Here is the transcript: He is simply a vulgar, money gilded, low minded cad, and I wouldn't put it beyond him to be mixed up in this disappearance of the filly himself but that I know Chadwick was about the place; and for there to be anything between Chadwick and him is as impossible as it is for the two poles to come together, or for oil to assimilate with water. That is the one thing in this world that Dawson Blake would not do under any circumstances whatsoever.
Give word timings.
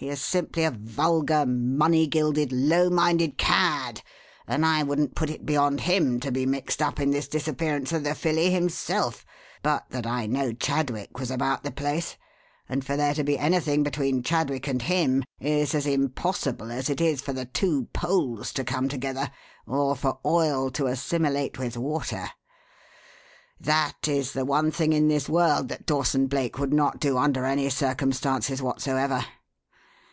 He 0.00 0.10
is 0.10 0.22
simply 0.22 0.62
a 0.62 0.70
vulgar, 0.70 1.44
money 1.44 2.06
gilded, 2.06 2.52
low 2.52 2.88
minded 2.88 3.36
cad, 3.36 4.00
and 4.46 4.64
I 4.64 4.84
wouldn't 4.84 5.16
put 5.16 5.28
it 5.28 5.44
beyond 5.44 5.80
him 5.80 6.20
to 6.20 6.30
be 6.30 6.46
mixed 6.46 6.80
up 6.80 7.00
in 7.00 7.10
this 7.10 7.26
disappearance 7.26 7.90
of 7.92 8.04
the 8.04 8.14
filly 8.14 8.48
himself 8.52 9.26
but 9.60 9.86
that 9.90 10.06
I 10.06 10.26
know 10.26 10.52
Chadwick 10.52 11.18
was 11.18 11.32
about 11.32 11.64
the 11.64 11.72
place; 11.72 12.16
and 12.68 12.84
for 12.86 12.96
there 12.96 13.12
to 13.14 13.24
be 13.24 13.40
anything 13.40 13.82
between 13.82 14.22
Chadwick 14.22 14.68
and 14.68 14.82
him 14.82 15.24
is 15.40 15.74
as 15.74 15.84
impossible 15.84 16.70
as 16.70 16.88
it 16.88 17.00
is 17.00 17.20
for 17.20 17.32
the 17.32 17.46
two 17.46 17.88
poles 17.92 18.52
to 18.52 18.62
come 18.62 18.88
together, 18.88 19.32
or 19.66 19.96
for 19.96 20.20
oil 20.24 20.70
to 20.70 20.86
assimilate 20.86 21.58
with 21.58 21.76
water. 21.76 22.30
That 23.60 24.06
is 24.06 24.32
the 24.32 24.44
one 24.44 24.70
thing 24.70 24.92
in 24.92 25.08
this 25.08 25.28
world 25.28 25.68
that 25.70 25.86
Dawson 25.86 26.28
Blake 26.28 26.56
would 26.56 26.72
not 26.72 27.00
do 27.00 27.18
under 27.18 27.44
any 27.44 27.68
circumstances 27.68 28.62
whatsoever. 28.62 29.24